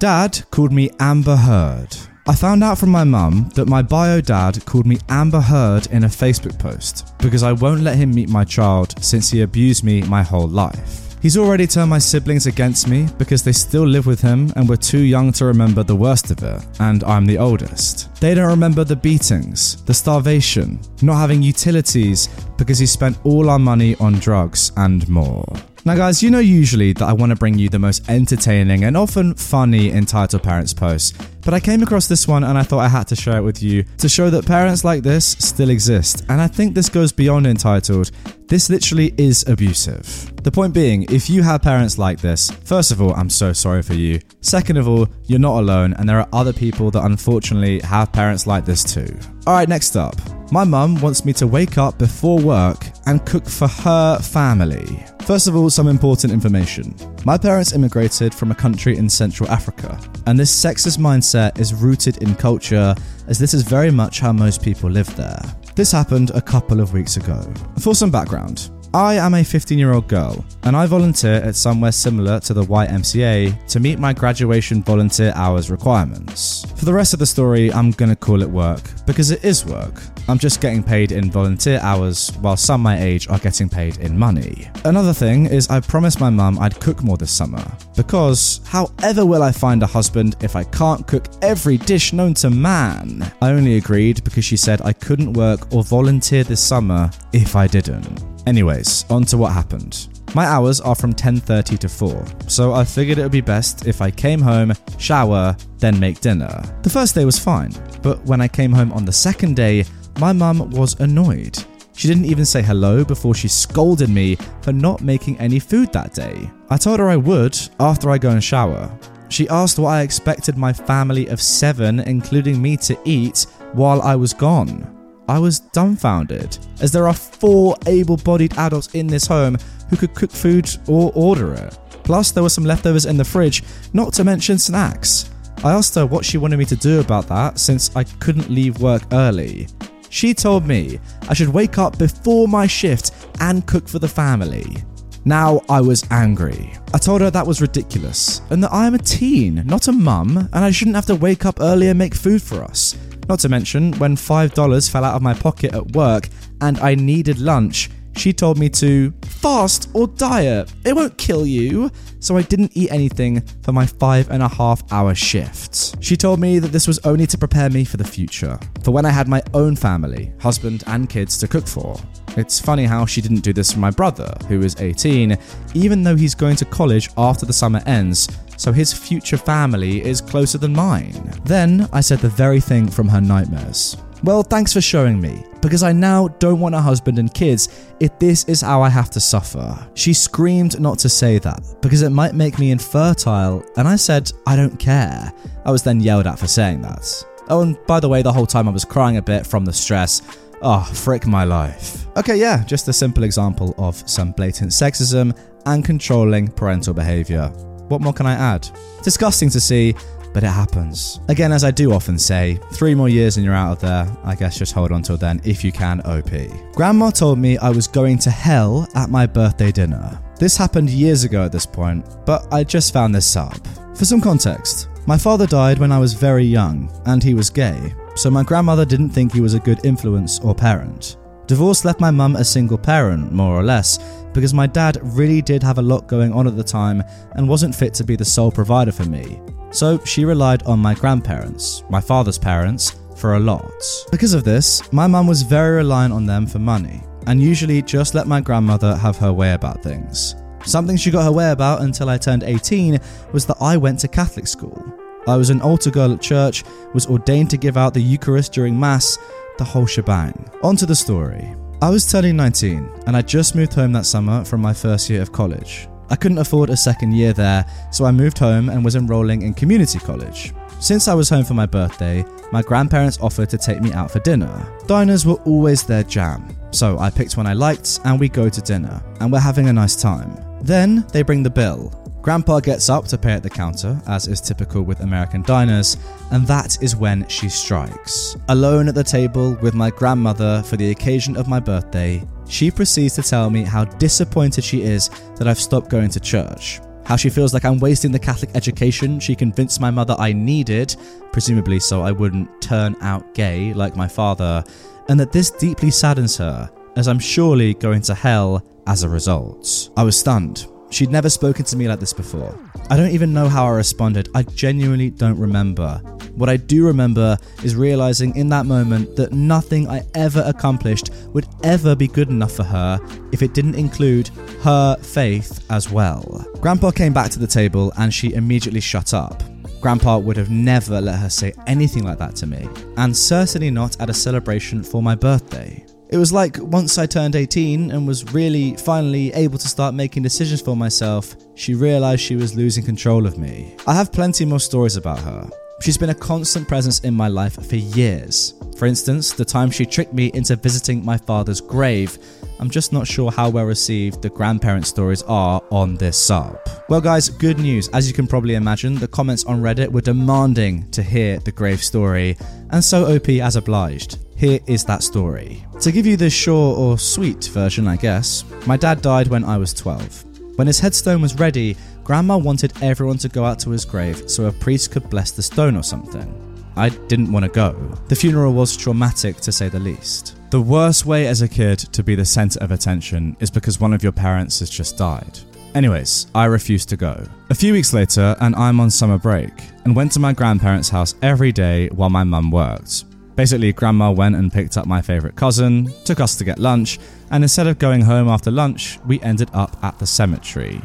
[0.00, 1.94] Dad called me Amber Heard.
[2.26, 6.04] I found out from my mum that my bio dad called me Amber Heard in
[6.04, 10.00] a Facebook post because I won't let him meet my child since he abused me
[10.00, 11.18] my whole life.
[11.20, 14.78] He's already turned my siblings against me because they still live with him and were
[14.78, 18.08] too young to remember the worst of it, and I'm the oldest.
[18.22, 23.58] They don't remember the beatings, the starvation, not having utilities because he spent all our
[23.58, 25.44] money on drugs and more.
[25.82, 28.98] Now, guys, you know usually that I want to bring you the most entertaining and
[28.98, 31.12] often funny entitled parents posts,
[31.42, 33.62] but I came across this one and I thought I had to share it with
[33.62, 36.24] you to show that parents like this still exist.
[36.28, 38.10] And I think this goes beyond entitled.
[38.48, 40.32] This literally is abusive.
[40.42, 43.82] The point being, if you have parents like this, first of all, I'm so sorry
[43.82, 44.20] for you.
[44.40, 48.46] Second of all, you're not alone, and there are other people that unfortunately have parents
[48.46, 49.16] like this too.
[49.46, 50.16] Alright, next up.
[50.50, 55.04] My mum wants me to wake up before work and cook for her family.
[55.26, 56.94] First of all, some important information.
[57.26, 62.16] My parents immigrated from a country in Central Africa, and this sexist mindset is rooted
[62.22, 62.94] in culture,
[63.28, 65.42] as this is very much how most people live there.
[65.74, 67.42] This happened a couple of weeks ago.
[67.78, 71.92] For some background, I am a 15 year old girl, and I volunteer at somewhere
[71.92, 76.66] similar to the YMCA to meet my graduation volunteer hours requirements.
[76.74, 80.02] For the rest of the story, I'm gonna call it work, because it is work.
[80.28, 84.18] I'm just getting paid in volunteer hours, while some my age are getting paid in
[84.18, 84.68] money.
[84.84, 89.44] Another thing is, I promised my mum I'd cook more this summer, because however will
[89.44, 93.30] I find a husband if I can't cook every dish known to man?
[93.40, 97.68] I only agreed because she said I couldn't work or volunteer this summer if I
[97.68, 98.29] didn't.
[98.46, 100.08] Anyways, on to what happened.
[100.34, 104.00] My hours are from 10:30 to 4, so I figured it would be best if
[104.00, 106.62] I came home, shower, then make dinner.
[106.82, 109.84] The first day was fine, but when I came home on the second day,
[110.18, 111.58] my mum was annoyed.
[111.94, 116.14] She didn't even say hello before she scolded me for not making any food that
[116.14, 116.48] day.
[116.70, 118.90] I told her I would after I go and shower.
[119.28, 124.16] She asked what I expected my family of seven, including me, to eat while I
[124.16, 124.99] was gone.
[125.30, 129.58] I was dumbfounded, as there are four able bodied adults in this home
[129.88, 131.78] who could cook food or order it.
[132.02, 135.30] Plus, there were some leftovers in the fridge, not to mention snacks.
[135.62, 138.80] I asked her what she wanted me to do about that since I couldn't leave
[138.80, 139.68] work early.
[140.08, 140.98] She told me
[141.28, 144.78] I should wake up before my shift and cook for the family.
[145.24, 146.72] Now I was angry.
[146.94, 150.36] I told her that was ridiculous and that I am a teen, not a mum,
[150.38, 152.96] and I shouldn't have to wake up early and make food for us.
[153.28, 156.28] Not to mention, when $5 fell out of my pocket at work
[156.60, 160.72] and I needed lunch, she told me to fast or diet.
[160.84, 161.90] It won't kill you.
[162.22, 165.96] So I didn't eat anything for my five and a half hour shift.
[166.04, 169.06] She told me that this was only to prepare me for the future, for when
[169.06, 171.98] I had my own family, husband, and kids to cook for.
[172.36, 175.38] It's funny how she didn't do this for my brother, who is 18,
[175.72, 178.28] even though he's going to college after the summer ends,
[178.58, 181.32] so his future family is closer than mine.
[181.46, 183.96] Then I said the very thing from her nightmares.
[184.22, 188.18] Well, thanks for showing me, because I now don't want a husband and kids if
[188.18, 189.88] this is how I have to suffer.
[189.94, 194.30] She screamed not to say that, because it might make me infertile, and I said,
[194.46, 195.32] I don't care.
[195.64, 197.24] I was then yelled at for saying that.
[197.48, 199.72] Oh, and by the way, the whole time I was crying a bit from the
[199.72, 200.20] stress.
[200.60, 202.06] Oh, frick my life.
[202.18, 207.48] Okay, yeah, just a simple example of some blatant sexism and controlling parental behaviour.
[207.88, 208.68] What more can I add?
[209.02, 209.94] Disgusting to see,
[210.32, 211.20] but it happens.
[211.28, 214.10] Again, as I do often say, three more years and you're out of there.
[214.24, 216.30] I guess just hold on till then if you can, OP.
[216.74, 220.20] Grandma told me I was going to hell at my birthday dinner.
[220.38, 223.58] This happened years ago at this point, but I just found this up.
[223.96, 227.94] For some context, my father died when I was very young, and he was gay,
[228.14, 231.16] so my grandmother didn't think he was a good influence or parent.
[231.50, 233.98] Divorce left my mum a single parent, more or less,
[234.32, 237.02] because my dad really did have a lot going on at the time
[237.32, 239.40] and wasn't fit to be the sole provider for me.
[239.72, 243.74] So she relied on my grandparents, my father's parents, for a lot.
[244.12, 248.14] Because of this, my mum was very reliant on them for money, and usually just
[248.14, 250.36] let my grandmother have her way about things.
[250.64, 253.00] Something she got her way about until I turned 18
[253.32, 254.80] was that I went to Catholic school.
[255.26, 256.62] I was an altar girl at church,
[256.94, 259.18] was ordained to give out the Eucharist during Mass,
[259.60, 260.50] the whole shebang.
[260.62, 261.54] On to the story.
[261.82, 265.20] I was turning 19 and I just moved home that summer from my first year
[265.20, 265.86] of college.
[266.08, 269.52] I couldn't afford a second year there, so I moved home and was enrolling in
[269.52, 270.54] community college.
[270.80, 274.18] Since I was home for my birthday, my grandparents offered to take me out for
[274.20, 274.66] dinner.
[274.86, 278.60] Diners were always their jam, so I picked one I liked and we go to
[278.62, 280.34] dinner, and we're having a nice time.
[280.62, 281.92] Then they bring the bill.
[282.22, 285.96] Grandpa gets up to pay at the counter, as is typical with American diners,
[286.32, 288.36] and that is when she strikes.
[288.48, 293.14] Alone at the table with my grandmother for the occasion of my birthday, she proceeds
[293.14, 296.80] to tell me how disappointed she is that I've stopped going to church.
[297.06, 300.94] How she feels like I'm wasting the Catholic education she convinced my mother I needed,
[301.32, 304.62] presumably so I wouldn't turn out gay like my father,
[305.08, 309.88] and that this deeply saddens her, as I'm surely going to hell as a result.
[309.96, 310.66] I was stunned.
[310.90, 312.58] She'd never spoken to me like this before.
[312.90, 314.28] I don't even know how I responded.
[314.34, 315.98] I genuinely don't remember.
[316.34, 321.46] What I do remember is realizing in that moment that nothing I ever accomplished would
[321.62, 322.98] ever be good enough for her
[323.32, 324.28] if it didn't include
[324.62, 326.44] her faith as well.
[326.60, 329.42] Grandpa came back to the table and she immediately shut up.
[329.80, 333.98] Grandpa would have never let her say anything like that to me, and certainly not
[334.00, 335.84] at a celebration for my birthday.
[336.12, 340.24] It was like once I turned 18 and was really finally able to start making
[340.24, 343.76] decisions for myself, she realised she was losing control of me.
[343.86, 345.48] I have plenty more stories about her.
[345.82, 348.54] She's been a constant presence in my life for years.
[348.76, 352.18] For instance, the time she tricked me into visiting my father's grave.
[352.58, 356.58] I'm just not sure how well received the grandparent stories are on this sub.
[356.88, 357.88] Well, guys, good news.
[357.90, 361.82] As you can probably imagine, the comments on Reddit were demanding to hear the grave
[361.82, 362.36] story,
[362.70, 364.18] and so OP as obliged.
[364.40, 365.62] Here is that story.
[365.82, 369.58] To give you the short or sweet version, I guess, my dad died when I
[369.58, 370.56] was 12.
[370.56, 374.46] When his headstone was ready, Grandma wanted everyone to go out to his grave so
[374.46, 376.26] a priest could bless the stone or something.
[376.74, 377.72] I didn't want to go.
[378.08, 380.38] The funeral was traumatic to say the least.
[380.48, 383.92] The worst way as a kid to be the centre of attention is because one
[383.92, 385.38] of your parents has just died.
[385.74, 387.26] Anyways, I refused to go.
[387.50, 389.52] A few weeks later, and I'm on summer break,
[389.84, 393.04] and went to my grandparents' house every day while my mum worked.
[393.40, 396.98] Basically, grandma went and picked up my favourite cousin, took us to get lunch,
[397.30, 400.78] and instead of going home after lunch, we ended up at the cemetery.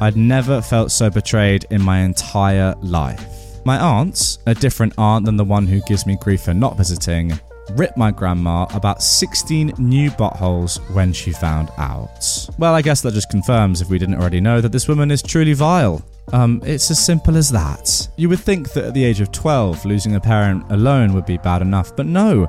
[0.00, 3.24] I'd never felt so betrayed in my entire life.
[3.64, 7.38] My aunt, a different aunt than the one who gives me grief for not visiting,
[7.76, 12.48] ripped my grandma about 16 new buttholes when she found out.
[12.58, 15.22] Well, I guess that just confirms, if we didn't already know, that this woman is
[15.22, 16.04] truly vile.
[16.32, 18.08] Um, it's as simple as that.
[18.16, 21.38] You would think that at the age of 12, losing a parent alone would be
[21.38, 22.46] bad enough, but no.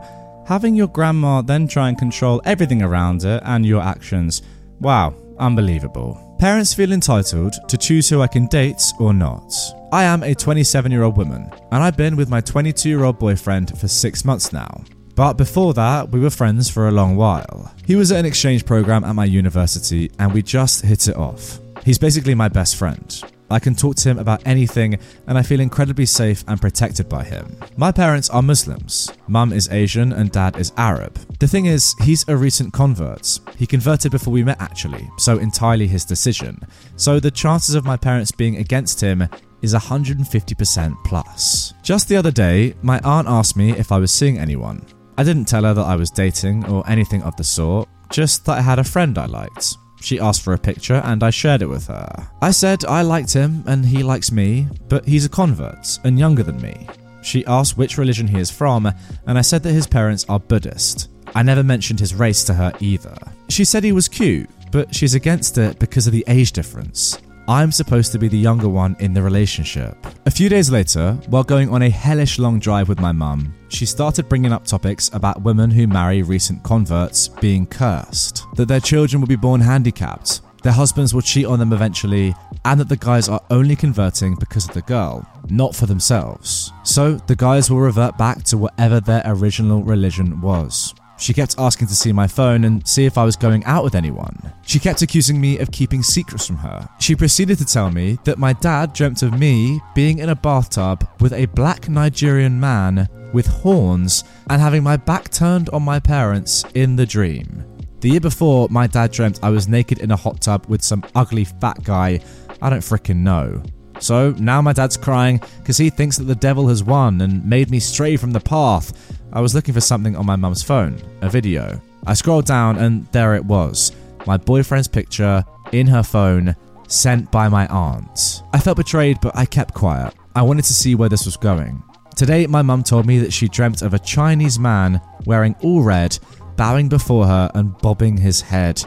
[0.48, 4.42] Having your grandma then try and control everything around her and your actions,
[4.80, 6.36] wow, unbelievable.
[6.40, 9.54] Parents feel entitled to choose who I can date or not.
[9.92, 13.20] I am a 27 year old woman, and I've been with my 22 year old
[13.20, 14.84] boyfriend for six months now.
[15.16, 17.72] But before that, we were friends for a long while.
[17.86, 21.60] He was at an exchange program at my university, and we just hit it off.
[21.84, 23.22] He's basically my best friend.
[23.52, 27.24] I can talk to him about anything, and I feel incredibly safe and protected by
[27.24, 27.58] him.
[27.78, 29.12] My parents are Muslims.
[29.28, 31.16] Mum is Asian and dad is Arab.
[31.40, 33.40] The thing is, he's a recent convert.
[33.58, 36.60] He converted before we met, actually, so entirely his decision.
[36.96, 39.28] So the chances of my parents being against him
[39.62, 41.74] is 150% plus.
[41.84, 44.86] Just the other day, my aunt asked me if I was seeing anyone.
[45.18, 48.58] I didn't tell her that I was dating or anything of the sort, just that
[48.58, 49.78] I had a friend I liked.
[50.02, 52.28] She asked for a picture and I shared it with her.
[52.42, 56.44] I said I liked him and he likes me, but he's a convert and younger
[56.44, 56.88] than me.
[57.22, 58.92] She asked which religion he is from,
[59.28, 61.10] and I said that his parents are Buddhist.
[61.36, 63.16] I never mentioned his race to her either.
[63.50, 67.20] She said he was cute, but she's against it because of the age difference.
[67.48, 69.98] I'm supposed to be the younger one in the relationship.
[70.26, 73.86] A few days later, while going on a hellish long drive with my mum, she
[73.86, 79.22] started bringing up topics about women who marry recent converts being cursed, that their children
[79.22, 83.28] will be born handicapped, their husbands will cheat on them eventually, and that the guys
[83.28, 86.72] are only converting because of the girl, not for themselves.
[86.84, 90.94] So the guys will revert back to whatever their original religion was.
[91.22, 93.94] She kept asking to see my phone and see if I was going out with
[93.94, 94.52] anyone.
[94.64, 96.90] She kept accusing me of keeping secrets from her.
[97.00, 101.08] She proceeded to tell me that my dad dreamt of me being in a bathtub
[101.20, 106.66] with a black Nigerian man with horns and having my back turned on my parents
[106.74, 107.66] in the dream.
[108.00, 111.04] The year before, my dad dreamt I was naked in a hot tub with some
[111.14, 112.20] ugly fat guy
[112.64, 113.62] I don't fricking know.
[114.02, 117.70] So now my dad's crying because he thinks that the devil has won and made
[117.70, 119.22] me stray from the path.
[119.32, 121.80] I was looking for something on my mum's phone, a video.
[122.06, 123.94] I scrolled down and there it was
[124.28, 126.56] my boyfriend's picture in her phone,
[126.88, 128.44] sent by my aunt.
[128.54, 130.14] I felt betrayed, but I kept quiet.
[130.36, 131.82] I wanted to see where this was going.
[132.16, 136.18] Today, my mum told me that she dreamt of a Chinese man wearing all red,
[136.56, 138.84] bowing before her and bobbing his head.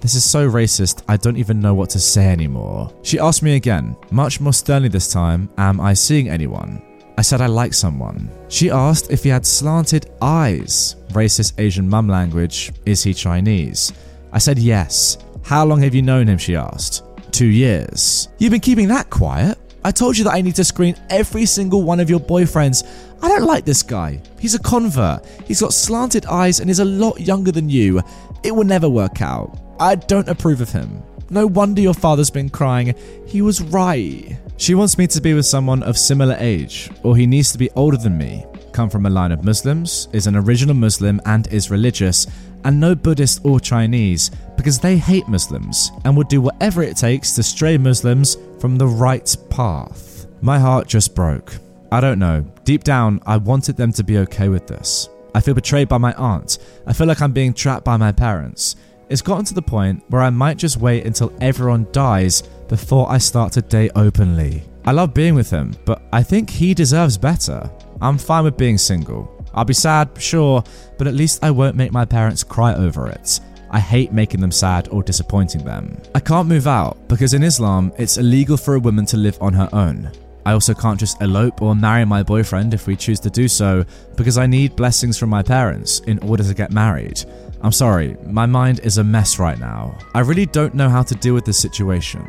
[0.00, 2.92] This is so racist, I don't even know what to say anymore.
[3.02, 6.82] She asked me again, much more sternly this time, Am I seeing anyone?
[7.18, 8.30] I said I like someone.
[8.48, 10.94] She asked if he had slanted eyes.
[11.08, 12.72] Racist Asian mum language.
[12.86, 13.92] Is he Chinese?
[14.32, 15.18] I said yes.
[15.42, 16.38] How long have you known him?
[16.38, 17.02] She asked.
[17.32, 18.28] Two years.
[18.38, 19.58] You've been keeping that quiet?
[19.84, 22.86] I told you that I need to screen every single one of your boyfriends.
[23.20, 24.22] I don't like this guy.
[24.38, 25.26] He's a convert.
[25.44, 28.00] He's got slanted eyes and is a lot younger than you.
[28.44, 29.58] It will never work out.
[29.80, 31.02] I don't approve of him.
[31.30, 32.94] No wonder your father's been crying.
[33.26, 34.36] He was right.
[34.56, 37.70] She wants me to be with someone of similar age, or he needs to be
[37.72, 41.70] older than me, come from a line of Muslims, is an original Muslim and is
[41.70, 42.26] religious,
[42.64, 47.34] and no Buddhist or Chinese, because they hate Muslims and would do whatever it takes
[47.34, 50.26] to stray Muslims from the right path.
[50.40, 51.54] My heart just broke.
[51.92, 52.44] I don't know.
[52.64, 55.08] Deep down, I wanted them to be okay with this.
[55.34, 56.58] I feel betrayed by my aunt.
[56.86, 58.76] I feel like I'm being trapped by my parents.
[59.10, 63.16] It's gotten to the point where I might just wait until everyone dies before I
[63.16, 64.64] start to date openly.
[64.84, 67.70] I love being with him, but I think he deserves better.
[68.02, 69.34] I'm fine with being single.
[69.54, 70.62] I'll be sad, sure,
[70.98, 73.40] but at least I won't make my parents cry over it.
[73.70, 76.00] I hate making them sad or disappointing them.
[76.14, 79.54] I can't move out because in Islam, it's illegal for a woman to live on
[79.54, 80.10] her own.
[80.44, 83.84] I also can't just elope or marry my boyfriend if we choose to do so
[84.16, 87.22] because I need blessings from my parents in order to get married.
[87.60, 89.98] I'm sorry, my mind is a mess right now.
[90.14, 92.24] I really don't know how to deal with this situation.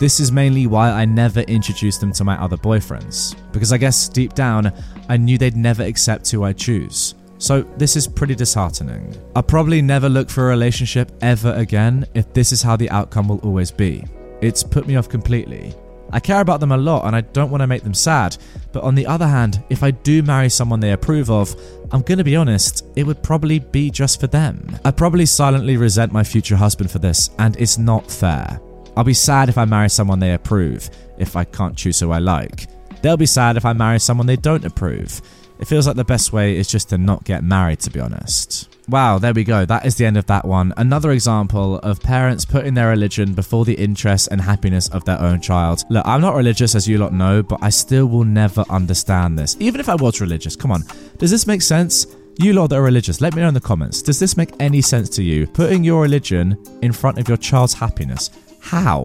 [0.00, 4.08] This is mainly why I never introduced them to my other boyfriends, because I guess
[4.08, 4.72] deep down,
[5.08, 7.14] I knew they'd never accept who I choose.
[7.38, 9.16] So, this is pretty disheartening.
[9.36, 13.28] I'll probably never look for a relationship ever again if this is how the outcome
[13.28, 14.04] will always be.
[14.40, 15.74] It's put me off completely.
[16.12, 18.36] I care about them a lot and I don't want to make them sad,
[18.72, 21.56] but on the other hand, if I do marry someone they approve of,
[21.90, 24.78] I'm gonna be honest, it would probably be just for them.
[24.84, 28.60] I probably silently resent my future husband for this, and it's not fair.
[28.96, 32.18] I'll be sad if I marry someone they approve, if I can't choose who I
[32.18, 32.66] like.
[33.02, 35.20] They'll be sad if I marry someone they don't approve.
[35.58, 38.68] It feels like the best way is just to not get married, to be honest.
[38.88, 39.64] Wow, there we go.
[39.64, 40.74] That is the end of that one.
[40.76, 45.40] Another example of parents putting their religion before the interests and happiness of their own
[45.40, 45.84] child.
[45.88, 49.56] Look, I'm not religious, as you lot know, but I still will never understand this.
[49.60, 50.82] Even if I was religious, come on.
[51.18, 52.06] Does this make sense?
[52.38, 54.02] You lot that are religious, let me know in the comments.
[54.02, 55.46] Does this make any sense to you?
[55.46, 58.30] Putting your religion in front of your child's happiness.
[58.60, 59.04] How?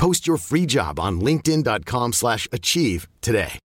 [0.00, 3.60] Post your free job on linkedin.com/achieve slash achieve today.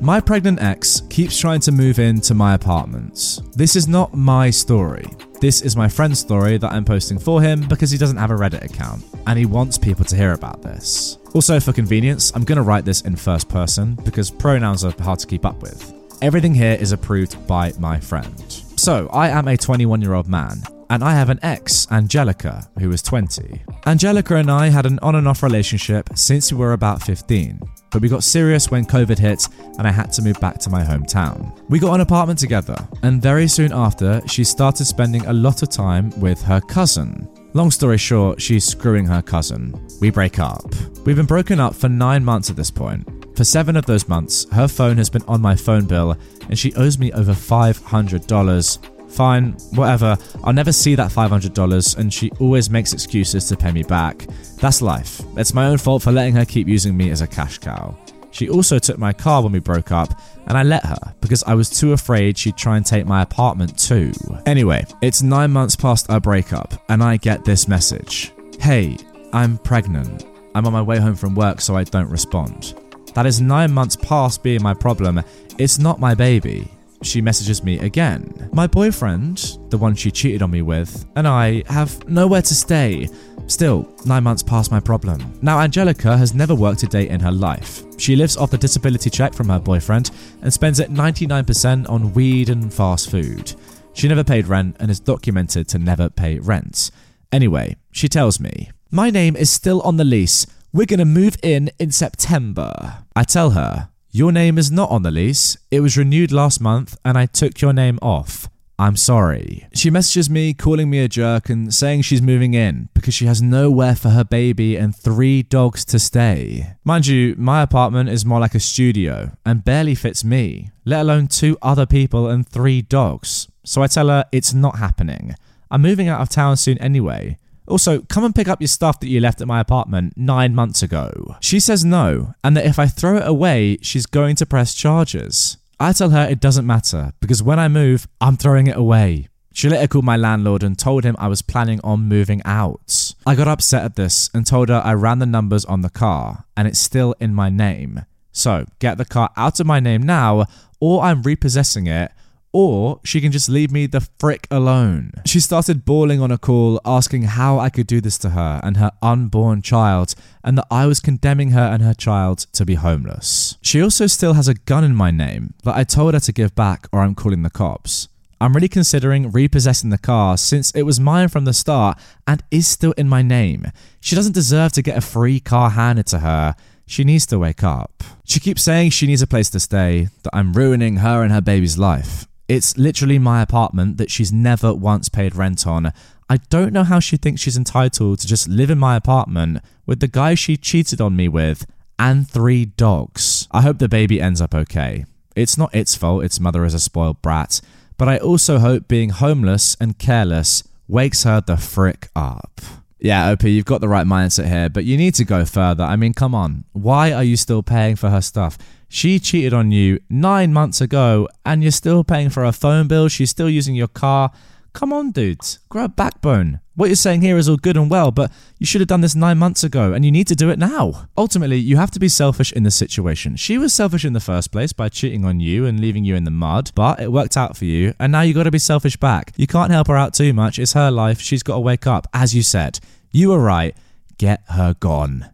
[0.00, 3.40] My pregnant ex keeps trying to move into my apartments.
[3.54, 5.06] This is not my story.
[5.40, 8.34] This is my friend's story that I'm posting for him because he doesn't have a
[8.34, 11.18] Reddit account and he wants people to hear about this.
[11.34, 15.20] Also, for convenience, I'm going to write this in first person because pronouns are hard
[15.20, 15.94] to keep up with.
[16.20, 18.52] Everything here is approved by my friend.
[18.76, 22.90] So, I am a 21 year old man and I have an ex, Angelica, who
[22.92, 23.62] is 20.
[23.86, 27.58] Angelica and I had an on and off relationship since we were about 15,
[27.90, 30.84] but we got serious when COVID hit and I had to move back to my
[30.84, 31.58] hometown.
[31.70, 35.70] We got an apartment together, and very soon after, she started spending a lot of
[35.70, 37.26] time with her cousin.
[37.54, 39.74] Long story short, she's screwing her cousin.
[40.02, 40.74] We break up.
[41.06, 43.08] We've been broken up for nine months at this point.
[43.34, 46.16] For seven of those months, her phone has been on my phone bill
[46.50, 50.16] and she owes me over $500 Fine, whatever.
[50.42, 54.26] I'll never see that $500 and she always makes excuses to pay me back.
[54.56, 55.20] That's life.
[55.36, 57.96] It's my own fault for letting her keep using me as a cash cow.
[58.30, 61.54] She also took my car when we broke up, and I let her because I
[61.54, 64.12] was too afraid she'd try and take my apartment too.
[64.46, 68.96] Anyway, it's nine months past our breakup, and I get this message Hey,
[69.32, 70.24] I'm pregnant.
[70.54, 72.74] I'm on my way home from work, so I don't respond.
[73.14, 75.22] That is nine months past being my problem.
[75.58, 76.70] It's not my baby
[77.02, 78.48] she messages me again.
[78.52, 83.08] My boyfriend, the one she cheated on me with, and I have nowhere to stay.
[83.46, 85.38] Still, nine months past my problem.
[85.42, 87.82] Now, Angelica has never worked a day in her life.
[87.98, 90.10] She lives off the disability check from her boyfriend
[90.42, 93.54] and spends it 99% on weed and fast food.
[93.94, 96.90] She never paid rent and is documented to never pay rent.
[97.30, 100.46] Anyway, she tells me, My name is still on the lease.
[100.72, 103.04] We're gonna move in in September.
[103.14, 105.56] I tell her, your name is not on the lease.
[105.70, 108.46] It was renewed last month and I took your name off.
[108.78, 109.66] I'm sorry.
[109.72, 113.40] She messages me, calling me a jerk and saying she's moving in because she has
[113.40, 116.74] nowhere for her baby and three dogs to stay.
[116.84, 121.26] Mind you, my apartment is more like a studio and barely fits me, let alone
[121.26, 123.48] two other people and three dogs.
[123.64, 125.36] So I tell her it's not happening.
[125.70, 127.38] I'm moving out of town soon anyway.
[127.66, 130.82] Also, come and pick up your stuff that you left at my apartment nine months
[130.82, 131.36] ago.
[131.40, 135.56] She says no, and that if I throw it away, she's going to press charges.
[135.78, 139.28] I tell her it doesn't matter because when I move, I'm throwing it away.
[139.52, 143.14] She later called my landlord and told him I was planning on moving out.
[143.26, 146.44] I got upset at this and told her I ran the numbers on the car
[146.56, 148.06] and it's still in my name.
[148.32, 150.46] So get the car out of my name now,
[150.80, 152.12] or I'm repossessing it
[152.52, 155.12] or she can just leave me the frick alone.
[155.24, 158.76] She started bawling on a call, asking how I could do this to her and
[158.76, 163.56] her unborn child, and that I was condemning her and her child to be homeless.
[163.62, 166.54] She also still has a gun in my name that I told her to give
[166.54, 168.08] back or I'm calling the cops.
[168.40, 172.66] I'm really considering repossessing the car since it was mine from the start and is
[172.66, 173.66] still in my name.
[174.00, 176.56] She doesn't deserve to get a free car handed to her.
[176.84, 178.02] She needs to wake up.
[178.24, 181.40] She keeps saying she needs a place to stay, that I'm ruining her and her
[181.40, 182.26] baby's life.
[182.52, 185.90] It's literally my apartment that she's never once paid rent on.
[186.28, 190.00] I don't know how she thinks she's entitled to just live in my apartment with
[190.00, 191.64] the guy she cheated on me with
[191.98, 193.48] and three dogs.
[193.52, 195.06] I hope the baby ends up okay.
[195.34, 197.62] It's not its fault its mother is a spoiled brat,
[197.96, 202.60] but I also hope being homeless and careless wakes her the frick up.
[203.02, 205.82] Yeah, OP, you've got the right mindset here, but you need to go further.
[205.82, 206.64] I mean, come on.
[206.70, 208.56] Why are you still paying for her stuff?
[208.88, 213.08] She cheated on you nine months ago and you're still paying for her phone bill.
[213.08, 214.30] She's still using your car.
[214.72, 216.60] Come on, dudes, grow a backbone.
[216.74, 219.14] What you're saying here is all good and well, but you should have done this
[219.14, 221.06] nine months ago and you need to do it now.
[221.18, 223.36] Ultimately, you have to be selfish in this situation.
[223.36, 226.24] She was selfish in the first place by cheating on you and leaving you in
[226.24, 228.96] the mud, but it worked out for you, and now you got to be selfish
[228.96, 229.34] back.
[229.36, 230.58] You can't help her out too much.
[230.58, 231.20] It's her life.
[231.20, 232.06] She's got to wake up.
[232.14, 233.76] As you said, you were right.
[234.16, 235.30] Get her gone.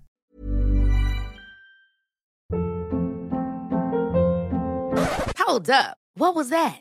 [5.39, 5.99] Hold up.
[6.15, 6.81] What was that?